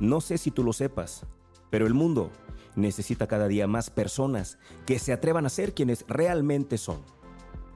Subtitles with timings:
[0.00, 1.26] No sé si tú lo sepas,
[1.70, 2.30] pero el mundo
[2.76, 7.02] necesita cada día más personas que se atrevan a ser quienes realmente son.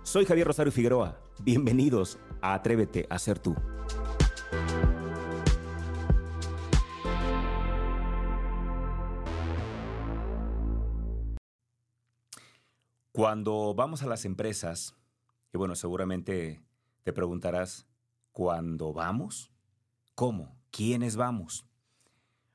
[0.04, 1.18] Soy Javier Rosario Figueroa.
[1.40, 3.56] Bienvenidos a Atrévete a ser tú.
[13.10, 14.94] Cuando vamos a las empresas,
[15.52, 16.62] y bueno, seguramente
[17.02, 17.88] te preguntarás,
[18.30, 19.50] ¿cuándo vamos?
[20.14, 20.56] ¿Cómo?
[20.70, 21.66] ¿Quiénes vamos?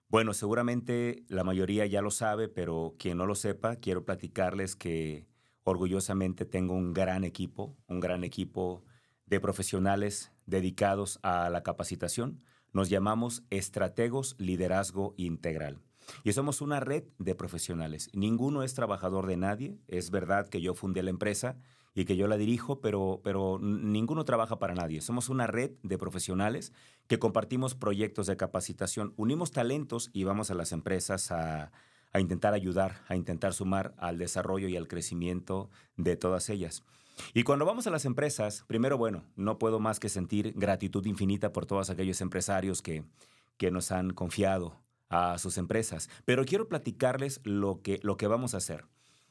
[0.09, 5.27] Bueno, seguramente la mayoría ya lo sabe, pero quien no lo sepa, quiero platicarles que
[5.63, 8.85] orgullosamente tengo un gran equipo, un gran equipo
[9.25, 12.41] de profesionales dedicados a la capacitación.
[12.71, 15.81] Nos llamamos Estrategos Liderazgo Integral.
[16.23, 18.09] Y somos una red de profesionales.
[18.13, 19.77] Ninguno es trabajador de nadie.
[19.87, 21.57] Es verdad que yo fundé la empresa
[21.93, 25.01] y que yo la dirijo, pero, pero ninguno trabaja para nadie.
[25.01, 26.71] Somos una red de profesionales
[27.07, 31.71] que compartimos proyectos de capacitación, unimos talentos y vamos a las empresas a,
[32.13, 36.83] a intentar ayudar, a intentar sumar al desarrollo y al crecimiento de todas ellas.
[37.33, 41.51] Y cuando vamos a las empresas, primero, bueno, no puedo más que sentir gratitud infinita
[41.51, 43.05] por todos aquellos empresarios que,
[43.57, 44.75] que nos han confiado
[45.09, 46.09] a sus empresas.
[46.25, 48.85] Pero quiero platicarles lo que, lo que vamos a hacer.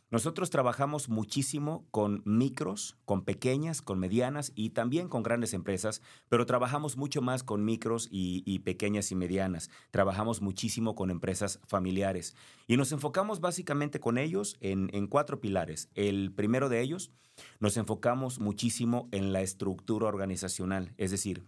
[0.08, 6.46] Nosotros trabajamos muchísimo con micros, con pequeñas, con medianas y también con grandes empresas, pero
[6.46, 9.68] trabajamos mucho más con micros y, pequeñas y medianas.
[9.90, 12.36] Trabajamos muchísimo con empresas familiares
[12.68, 15.88] y nos enfocamos básicamente con ellos en, en cuatro pilares.
[15.96, 17.10] El primero de ellos,
[17.58, 21.44] nos enfocamos muchísimo en la estructura organizacional, es decir,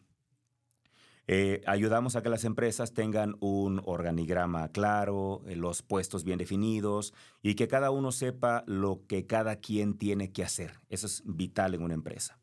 [1.31, 7.13] eh, ayudamos a que las empresas tengan un organigrama claro, eh, los puestos bien definidos
[7.43, 10.81] y que cada uno sepa lo que cada quien tiene que hacer.
[10.89, 12.39] Eso es vital en una empresa.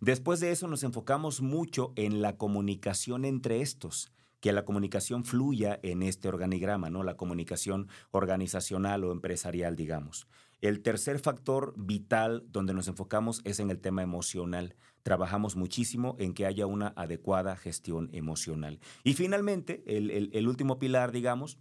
[0.00, 5.80] Después de eso nos enfocamos mucho en la comunicación entre estos que la comunicación fluya
[5.82, 7.02] en este organigrama, ¿no?
[7.02, 10.28] La comunicación organizacional o empresarial, digamos.
[10.60, 14.76] El tercer factor vital donde nos enfocamos es en el tema emocional.
[15.02, 18.80] Trabajamos muchísimo en que haya una adecuada gestión emocional.
[19.04, 21.58] Y finalmente, el, último pilar, digamos,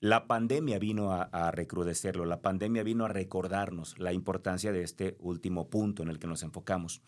[0.00, 5.68] la pandemia vino a, recrudecerlo, la pandemia vino a recordarnos la importancia de este último
[5.68, 7.02] punto en el que nos enfocamos.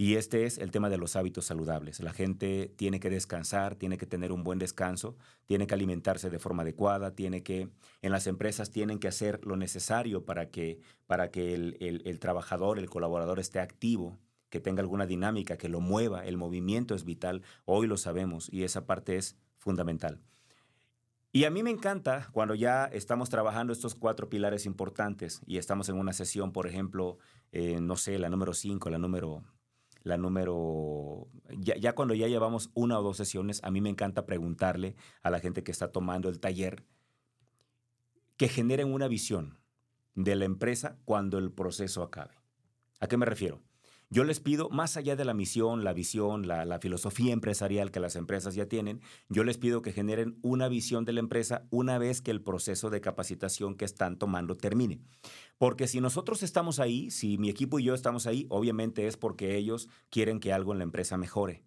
[0.00, 1.98] Y este es el tema de los hábitos saludables.
[1.98, 6.38] La gente tiene que descansar, tiene que tener un buen descanso, tiene que alimentarse de
[6.38, 7.68] forma adecuada, tiene que,
[8.00, 10.78] en las empresas tienen que hacer lo necesario para que,
[11.08, 16.24] para que el, trabajador, el colaborador esté activo, que tenga alguna dinámica, que lo mueva.
[16.24, 20.20] El movimiento es vital, hoy lo sabemos y esa parte es fundamental.
[21.30, 25.88] Y a mí me encanta cuando ya estamos trabajando estos cuatro pilares importantes y estamos
[25.88, 27.18] en una sesión, por ejemplo,
[27.52, 29.44] eh, no sé, la número 5, la número
[30.02, 31.28] la número,
[31.58, 35.40] ya, cuando ya llevamos una o dos sesiones, a mí me encanta preguntarle a la
[35.40, 36.84] gente que está tomando el taller
[38.36, 39.58] que generen una visión
[40.14, 42.34] de la empresa cuando el proceso acabe.
[43.00, 43.60] ¿A qué me refiero?
[44.10, 48.16] Yo les pido, más allá de la misión, la visión, la, filosofía empresarial que las
[48.16, 52.22] empresas ya tienen, yo les pido que generen una visión de la empresa una vez
[52.22, 55.02] que el proceso de capacitación que están tomando termine.
[55.58, 59.56] Porque si nosotros estamos ahí, si mi equipo y yo estamos ahí, obviamente es porque
[59.56, 61.62] ellos quieren que algo en la empresa mejore.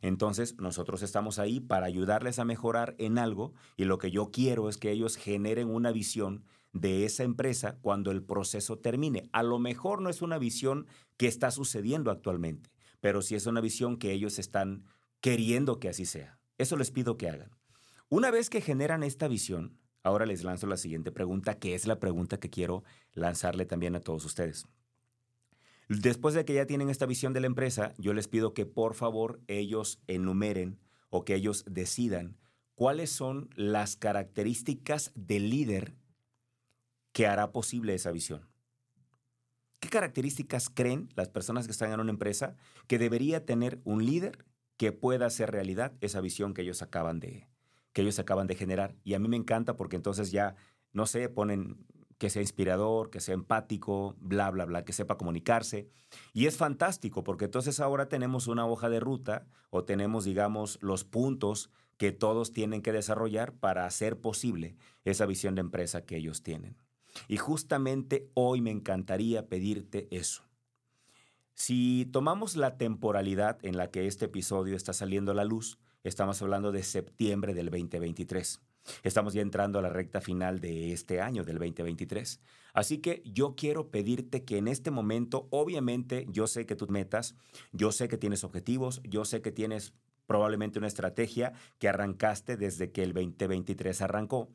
[0.00, 4.70] Entonces, nosotros estamos ahí para ayudarles a mejorar en algo y lo que yo quiero
[4.70, 9.30] es que ellos generen una visión de esa empresa cuando el proceso termine.
[9.32, 10.86] A lo mejor no es una visión
[11.16, 12.70] que está sucediendo actualmente,
[13.00, 14.84] pero sí es una visión que ellos están
[15.20, 16.38] queriendo que así sea.
[16.58, 17.50] Eso les pido que hagan.
[18.08, 21.98] Una vez que generan esta visión, ahora les lanzo la siguiente pregunta, que es la
[21.98, 24.66] pregunta que quiero lanzarle también a todos ustedes.
[25.88, 28.94] Después de que ya tienen esta visión de la empresa, yo les pido que por
[28.94, 32.36] favor ellos enumeren o que ellos decidan
[32.74, 35.94] cuáles son las características del líder
[37.14, 38.46] que hará posible esa visión.
[39.78, 42.56] ¿Qué características creen las personas que están en una empresa
[42.88, 44.44] que debería tener un líder
[44.76, 47.48] que pueda hacer realidad esa visión que ellos acaban de,
[47.92, 48.96] que ellos acaban de generar?
[49.04, 50.56] Y a mí me encanta porque entonces ya,
[50.92, 51.86] no sé, ponen
[52.18, 55.88] que sea inspirador, que sea empático, bla, bla, bla, que sepa comunicarse.
[56.32, 61.04] Y es fantástico porque entonces ahora tenemos una hoja de ruta o tenemos, digamos, los
[61.04, 66.42] puntos que todos tienen que desarrollar para hacer posible esa visión de empresa que ellos
[66.42, 66.76] tienen.
[67.28, 70.42] Y justamente hoy me encantaría pedirte eso.
[71.54, 76.42] Si tomamos la temporalidad en la que este episodio está saliendo a la luz, estamos
[76.42, 78.60] hablando de septiembre del 2023.
[79.02, 82.40] Estamos ya entrando a la recta final de este año, del 2023.
[82.74, 87.36] Así que yo quiero pedirte que en este momento, obviamente, yo sé que tus metas,
[87.72, 89.94] yo sé que tienes objetivos, yo sé que tienes
[90.26, 94.50] probablemente una estrategia que arrancaste desde que el 2023 arrancó.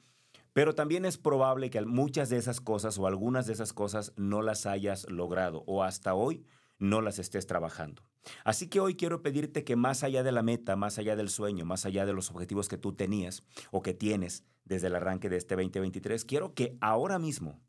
[0.59, 4.41] Pero también es probable que muchas de esas cosas o algunas de esas cosas no
[4.41, 6.43] las hayas logrado o hasta hoy
[6.79, 8.03] no las estés trabajando.
[8.43, 11.63] Así que hoy quiero pedirte que más allá de la meta, más allá del sueño,
[11.63, 13.41] más allá de los objetivos que tú tenías
[13.71, 17.61] o que tienes desde el arranque de este 2023, quiero que ahora mismo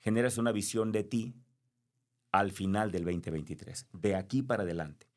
[0.00, 1.36] generes una visión de ti
[2.32, 5.08] al final del 2023, de aquí para adelante.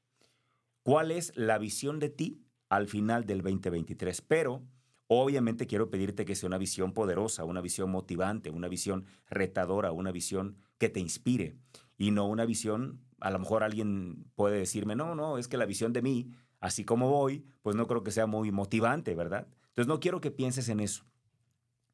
[0.83, 4.21] ¿Cuál es la visión de ti al final del 2023?
[4.21, 4.63] Pero
[5.11, 10.11] obviamente quiero pedirte que sea una visión poderosa, una visión motivante, una visión retadora, una
[10.11, 11.55] visión que te inspire
[11.97, 15.65] y no una visión, a lo mejor alguien puede decirme, no, no, es que la
[15.65, 16.29] visión de mí,
[16.59, 19.47] así como voy, pues no creo que sea muy motivante, ¿verdad?
[19.69, 21.05] Entonces no quiero que pienses en eso.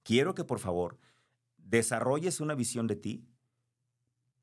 [0.04, 1.00] Quiero que por favor
[1.58, 3.26] desarrolles una visión de ti,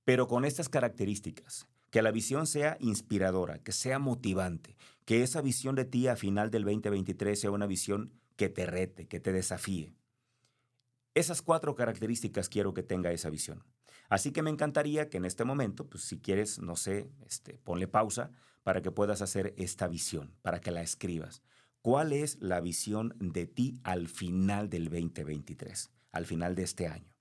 [0.05, 1.69] pero con estas características.
[1.91, 6.51] Que la visión sea inspiradora, que sea motivante, que esa visión de ti a final
[6.51, 9.95] del 2023 sea una visión que te rete, que te desafíe.
[11.15, 13.63] Esas cuatro características quiero que tenga esa visión.
[14.09, 17.87] Así que me encantaría que en este momento, pues si quieres, no sé, este, ponle
[17.87, 18.33] pausa
[18.65, 21.41] para que puedas hacer esta visión, para que la escribas.
[21.83, 27.15] ¿Cuál es la visión de ti al final del 2023, al final de este año?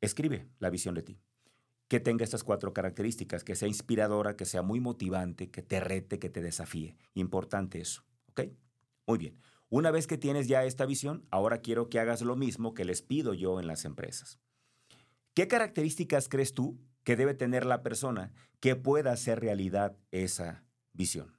[0.00, 1.20] Escribe la visión de ti.
[1.88, 6.18] Que tenga estas cuatro características, que sea inspiradora, que sea muy motivante, que te rete,
[6.18, 6.96] que te desafíe.
[7.12, 8.44] Importante eso, ¿ok?
[9.06, 9.38] Muy bien.
[9.68, 13.02] Una vez que tienes ya esta visión, ahora quiero que hagas lo mismo que les
[13.02, 14.38] pido yo en las empresas.
[15.34, 21.36] ¿Qué características crees tú que debe tener la persona que pueda hacer realidad esa visión?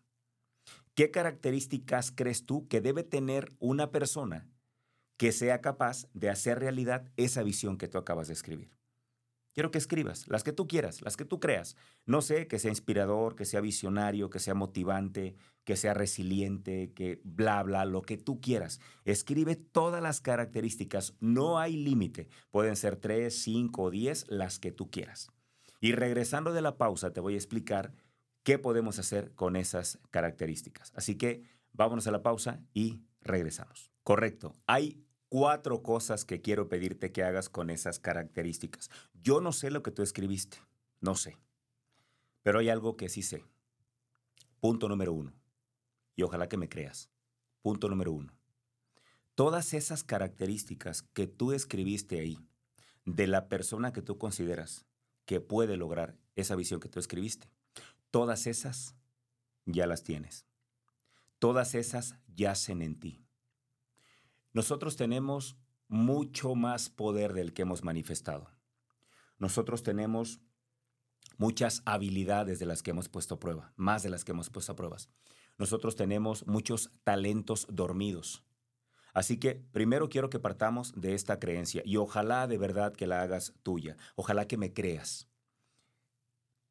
[0.93, 4.47] ¿Qué características crees tú que debe tener una persona
[5.15, 8.76] que sea capaz de hacer realidad esa visión que tú acabas de escribir?
[9.57, 11.75] Quiero que escribas las que tú quieras, las que tú creas.
[12.05, 17.21] No sé, que sea inspirador, que sea visionario, que sea motivante, que sea resiliente, que
[17.23, 18.79] bla, bla, lo que tú quieras.
[19.03, 21.15] Escribe todas las características.
[21.21, 22.27] No hay límite.
[22.51, 25.31] Pueden ser tres, cinco o diez, las que tú quieras.
[25.81, 27.95] Y regresando de la pausa, te voy a explicar
[28.43, 30.93] qué podemos hacer con esas características.
[30.95, 33.91] Así que vámonos a la pausa y regresamos.
[34.03, 34.53] Correcto.
[34.67, 38.89] Hay cuatro cosas que quiero pedirte que hagas con esas características.
[39.13, 40.57] Yo no sé lo que tú escribiste,
[41.01, 41.37] no sé,
[42.43, 43.43] pero hay algo que sí sé.
[44.59, 45.33] Punto número uno,
[46.15, 47.09] y ojalá que me creas.
[47.61, 48.33] Punto número uno.
[49.35, 52.39] Todas esas características que tú escribiste ahí,
[53.05, 54.85] de la persona que tú consideras
[55.25, 57.49] que puede lograr esa visión que tú escribiste,
[58.11, 58.95] todas esas
[59.65, 60.45] ya las tienes.
[61.39, 63.26] Todas esas yacen en ti
[64.53, 65.57] nosotros tenemos
[65.87, 68.49] mucho más poder del que hemos manifestado.
[69.37, 70.41] Nosotros tenemos
[71.37, 74.71] muchas habilidades de las que hemos puesto a prueba, más de las que hemos puesto
[74.71, 75.09] a pruebas.
[75.57, 78.43] Nosotros tenemos muchos talentos dormidos.
[79.13, 83.21] Así que primero quiero que partamos de esta creencia y ojalá de verdad que la
[83.21, 85.27] hagas tuya, ojalá que me creas.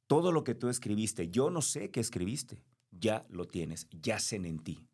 [0.07, 2.63] Todo lo que tú escribiste, yo no sé qué escribiste,
[2.93, 4.87] ya lo tienes, yacen en ti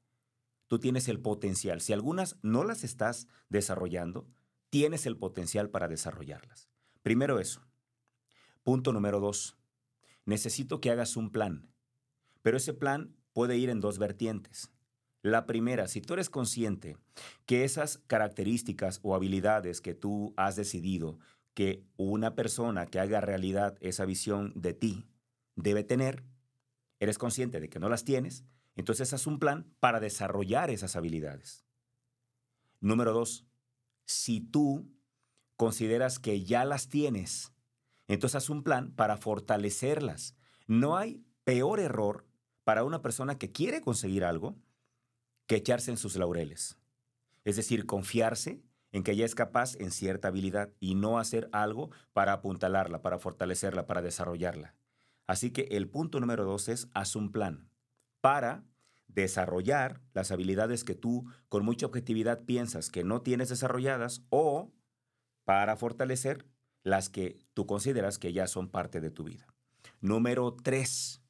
[0.72, 1.82] tú tienes el potencial.
[1.82, 4.26] Si algunas no las estás desarrollando,
[4.70, 6.70] tienes el potencial para desarrollarlas.
[7.02, 7.60] Primero eso.
[8.62, 9.58] Punto número dos.
[10.24, 11.68] Necesito que hagas un plan.
[12.40, 14.70] Pero ese plan puede ir en dos vertientes.
[15.20, 16.96] La primera, si tú eres consciente
[17.44, 21.18] que esas características o habilidades que tú has decidido
[21.52, 25.04] que una persona que haga realidad esa visión de ti
[25.54, 26.24] debe tener,
[26.98, 31.66] eres consciente de que no las tienes, entonces haz un plan para desarrollar esas habilidades.
[32.80, 33.46] Número dos,
[34.04, 34.90] si tú
[35.56, 37.52] consideras que ya las tienes,
[38.08, 40.34] entonces haz un plan para fortalecerlas.
[40.66, 42.26] No hay peor error
[42.64, 44.56] para una persona que quiere conseguir algo
[45.46, 46.78] que echarse en sus laureles.
[47.44, 48.62] Es decir, confiarse
[48.92, 53.18] en que ella es capaz en cierta habilidad y no hacer algo para apuntalarla, para
[53.18, 54.74] fortalecerla, para desarrollarla.
[55.26, 57.71] Así que el punto número dos es haz un plan
[58.22, 58.64] para
[59.08, 64.72] desarrollar las habilidades que tú con mucha objetividad piensas que no tienes desarrolladas o
[65.44, 66.46] para fortalecer
[66.82, 69.46] las que tú consideras que ya son parte de tu vida.
[70.00, 71.20] Número tres.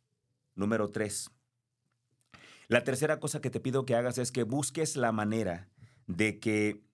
[0.54, 1.30] Número tres.
[2.68, 5.68] La tercera cosa que te pido que hagas es que busques la manera
[6.06, 6.84] de que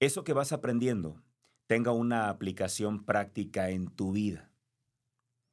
[0.00, 1.22] eso que vas aprendiendo
[1.66, 4.50] tenga una aplicación práctica en tu vida.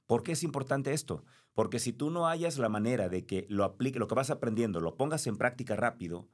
[0.06, 1.26] ¿Por qué es importante esto?
[1.54, 4.80] Porque si tú no hayas la manera de que lo aplique, lo que vas aprendiendo,
[4.80, 6.28] lo pongas en práctica rápido,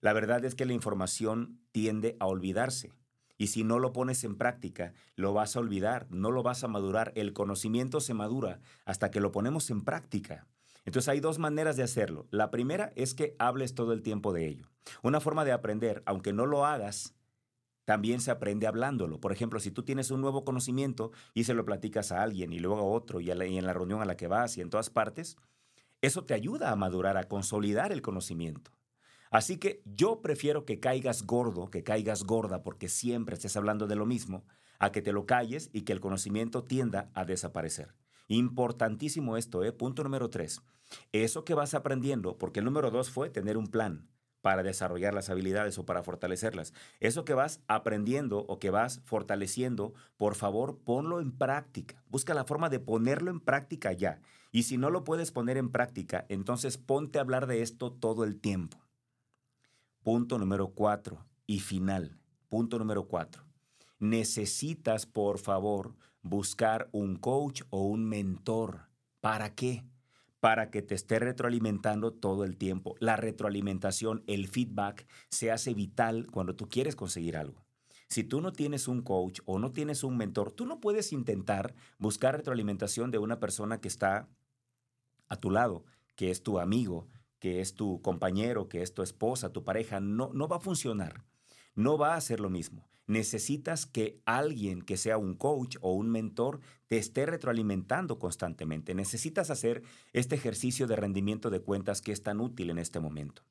[0.00, 2.92] la verdad es que la información tiende a olvidarse.
[3.38, 6.68] Y si no lo pones en práctica, lo vas a olvidar, no lo vas a
[6.68, 7.12] madurar.
[7.16, 10.46] El conocimiento se madura hasta que lo ponemos en práctica.
[10.84, 12.26] Entonces hay dos maneras de hacerlo.
[12.30, 14.66] La primera es que hables todo el tiempo de ello.
[15.02, 17.14] Una forma de aprender, aunque no lo hagas,
[17.84, 19.20] también se aprende hablándolo.
[19.20, 22.58] Por ejemplo, si tú tienes un nuevo conocimiento y se lo platicas a alguien y
[22.58, 25.36] luego a otro y, en la reunión a la que vas y en todas partes,
[26.00, 28.72] eso te ayuda a madurar, a consolidar el conocimiento.
[29.30, 33.96] Así que yo prefiero que caigas gordo, que caigas gorda, porque siempre estés hablando de
[33.96, 34.44] lo mismo,
[34.78, 37.94] a que te lo calles y que el conocimiento tienda a desaparecer.
[38.28, 39.72] Importantísimo esto, ¿eh?
[39.72, 40.60] Punto número tres.
[41.12, 44.08] Eso que vas aprendiendo, porque el número dos fue tener un plan
[44.42, 46.74] para desarrollar las habilidades o para fortalecerlas.
[47.00, 52.02] Eso que vas aprendiendo o que vas fortaleciendo, por favor, ponlo en práctica.
[52.08, 54.20] Busca la forma de ponerlo en práctica ya.
[54.50, 58.24] Y si no lo puedes poner en práctica, entonces ponte a hablar de esto todo
[58.24, 58.76] el tiempo.
[60.02, 62.18] Punto número cuatro y final.
[62.48, 63.44] Punto número cuatro.
[63.98, 68.88] Necesitas, por favor, buscar un coach o un mentor.
[69.20, 69.84] ¿Para qué?
[70.42, 72.96] Para que te esté retroalimentando todo el tiempo.
[72.98, 77.64] La retroalimentación, el feedback, se hace vital cuando tú quieres conseguir algo.
[78.08, 81.76] Si tú no tienes un coach o no tienes un mentor, tú no puedes intentar
[81.96, 84.28] buscar retroalimentación de una persona que está
[85.28, 85.84] a tu lado,
[86.16, 87.06] que es tu amigo,
[87.38, 90.00] que es tu compañero, que es tu esposa, tu pareja.
[90.00, 91.22] No, no va a funcionar.
[91.74, 96.10] No va a ser lo mismo necesitas que alguien que sea un coach o un
[96.10, 98.94] mentor te esté retroalimentando constantemente.
[98.94, 103.42] Necesitas hacer este ejercicio de rendimiento de cuentas que es tan útil en este momento.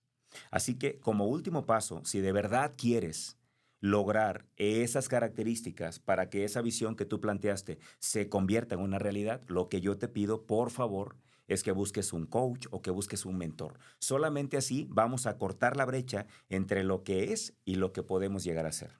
[0.50, 3.38] Así que como último paso, si de verdad quieres
[3.80, 9.42] lograr esas características para que esa visión que tú planteaste se convierta en una realidad,
[9.48, 11.18] lo que yo te pido, por favor,
[11.48, 13.80] es que busques un coach o que busques un mentor.
[14.00, 18.44] Solamente así vamos a cortar la brecha entre lo que es y lo que podemos
[18.44, 19.00] llegar a ser.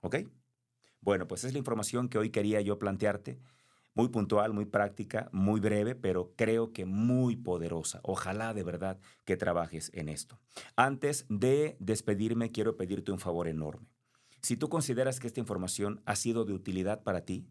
[0.00, 0.16] ¿Ok?
[1.00, 3.38] Bueno, pues es la información que hoy quería yo plantearte.
[3.94, 8.00] Muy puntual, muy práctica, muy breve, pero creo que muy poderosa.
[8.02, 10.40] Ojalá de verdad que trabajes en esto.
[10.74, 13.94] Antes de despedirme, quiero pedirte un favor enorme.
[14.42, 17.46] Si tú consideras que esta información ha sido de utilidad para ti,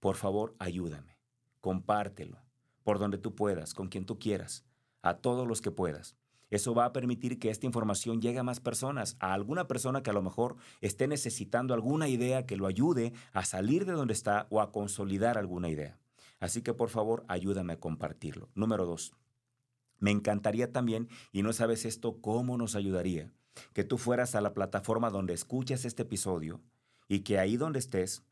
[0.00, 1.18] por favor ayúdame.
[1.60, 2.42] Compártelo
[2.82, 4.64] por donde tú puedas, con quien tú quieras,
[5.02, 6.16] a todos los que puedas.
[6.50, 10.10] Eso va a permitir que esta información llegue a más personas, a alguna persona que
[10.10, 14.46] a lo mejor esté necesitando alguna idea que lo ayude a salir de donde está
[14.50, 15.98] o a consolidar alguna idea.
[16.40, 18.50] Así que por favor, ayúdame a compartirlo.
[18.54, 19.14] Número dos,
[19.98, 23.32] me encantaría también, y no sabes esto, cómo nos ayudaría,
[23.72, 26.60] que tú fueras a la plataforma donde escuches este episodio
[27.08, 28.24] y que ahí donde estés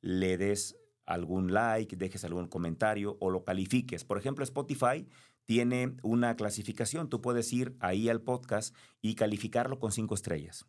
[0.00, 4.04] le des algún like, dejes algún comentario o lo califiques.
[4.04, 5.06] Por ejemplo, Spotify
[5.44, 7.08] tiene una clasificación.
[7.08, 10.66] Tú puedes ir ahí al podcast y calificarlo con cinco estrellas.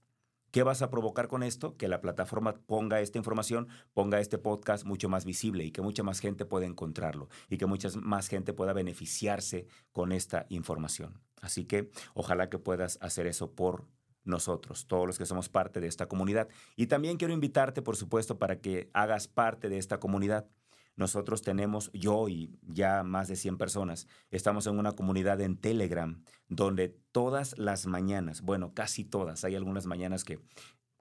[0.52, 1.76] ¿Qué vas a provocar con esto?
[1.76, 6.04] Que la plataforma ponga esta información, ponga este podcast mucho más visible y que mucha
[6.04, 11.22] más gente pueda encontrarlo y que mucha más gente pueda beneficiarse con esta información.
[11.42, 13.88] Así que ojalá que puedas hacer eso por
[14.28, 16.48] nosotros, todos los que somos parte de esta comunidad.
[16.76, 20.48] Y también quiero invitarte, por supuesto, para que hagas parte de esta comunidad.
[20.96, 26.24] Nosotros tenemos, yo y ya más de 100 personas, estamos en una comunidad en Telegram
[26.50, 30.40] donde todas las mañanas, bueno, casi todas, hay algunas mañanas que,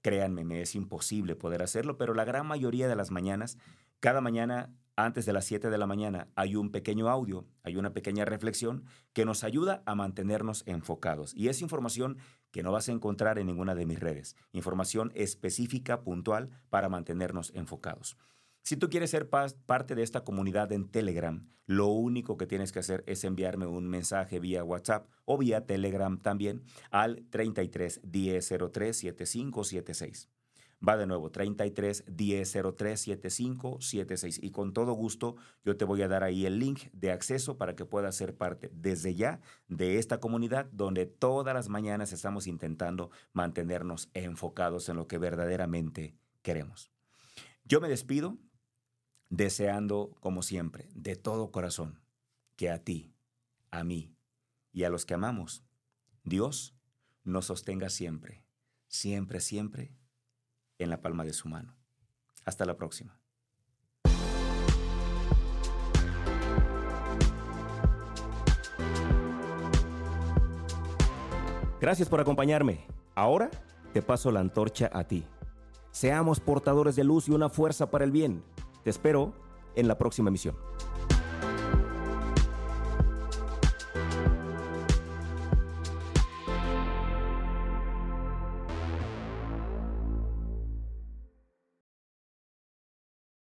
[0.03, 3.57] créanme, me es imposible poder hacerlo, pero la gran mayoría de las mañanas,
[4.01, 7.93] cada mañana antes de las 7 de la mañana hay un pequeño audio, hay una
[7.93, 11.35] pequeña reflexión que nos ayuda a mantenernos enfocados.
[11.35, 12.17] Y es información
[12.51, 17.53] que no vas a encontrar en ninguna de mis redes, información específica, puntual, para mantenernos
[17.55, 18.17] enfocados.
[18.63, 22.81] Si tú quieres ser parte de esta comunidad en Telegram, lo único que tienes que
[22.81, 30.36] hacer es enviarme un mensaje vía WhatsApp o vía Telegram también al 33 1003 7576.
[30.87, 34.41] Va de nuevo, 33 1003 7576.
[34.43, 37.75] Y con todo gusto, yo te voy a dar ahí el link de acceso para
[37.75, 43.11] que puedas ser parte desde ya de esta comunidad donde todas las mañanas estamos intentando
[43.33, 46.91] mantenernos enfocados en lo que verdaderamente queremos.
[47.65, 48.37] Yo me despido
[49.31, 52.01] deseando, como siempre, de todo corazón,
[52.55, 53.15] que a ti,
[53.71, 54.15] a mí
[54.73, 55.65] y a los que amamos,
[56.23, 56.77] Dios
[57.25, 58.45] nos sostenga siempre,
[58.89, 59.93] siempre, siempre
[60.79, 61.75] en la palma de su mano.
[62.45, 63.19] Hasta la próxima.
[71.81, 72.87] Gracias por acompañarme.
[73.15, 73.51] Ahora
[73.93, 75.25] te paso la antorcha a ti.
[75.91, 78.43] Seamos portadores de luz y una fuerza para el bien.
[78.83, 79.35] Te espero
[79.75, 80.57] en la próxima emisión.